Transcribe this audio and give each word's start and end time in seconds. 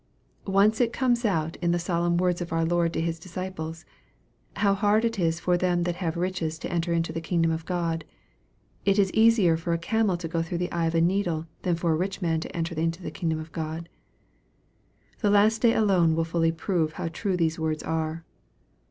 Once 0.47 0.81
it 0.81 0.91
comes 0.91 1.25
out 1.25 1.57
in 1.57 1.69
the 1.69 1.77
solemn 1.77 2.17
words 2.17 2.41
of 2.41 2.51
our 2.51 2.65
Lord 2.65 2.91
to 2.93 2.99
His 3.01 3.19
disciples," 3.19 3.85
How 4.55 4.73
hard 4.73 5.05
is 5.05 5.37
it 5.37 5.41
for 5.43 5.57
them 5.59 5.83
that 5.83 5.97
have 5.97 6.17
riches 6.17 6.57
to 6.57 6.71
enter 6.71 6.91
into 6.91 7.13
the 7.13 7.21
kingdom 7.21 7.51
of 7.51 7.67
God."" 7.67 8.03
It 8.83 8.97
is 8.97 9.13
easier 9.13 9.57
for 9.57 9.73
a 9.73 9.77
camel 9.77 10.17
to 10.17 10.27
go 10.27 10.41
through 10.41 10.57
the 10.57 10.71
eye 10.71 10.87
of 10.87 10.95
a 10.95 11.01
needle 11.01 11.45
than 11.61 11.75
for 11.75 11.91
a 11.91 11.95
rich 11.95 12.19
man 12.19 12.39
to 12.39 12.55
enter 12.57 12.73
into 12.73 13.03
the 13.03 13.11
kingdom 13.11 13.39
of 13.39 13.51
God." 13.51 13.89
The 15.19 15.29
last 15.29 15.61
day 15.61 15.75
alone 15.75 16.15
will 16.15 16.25
fully 16.25 16.51
prove 16.51 16.93
how 16.93 17.07
true 17.09 17.37
those 17.37 17.59
words 17.59 17.83
are. 17.83 18.25